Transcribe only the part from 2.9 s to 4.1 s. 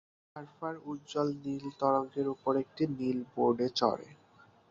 নীল বোর্ডে চড়ে।